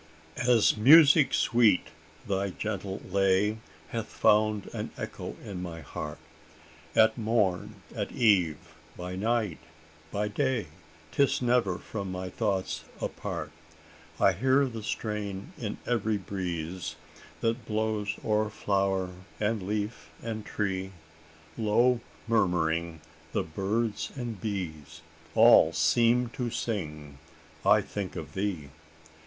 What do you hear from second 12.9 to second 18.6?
apart: I hear the strain in every breeze That blows o'er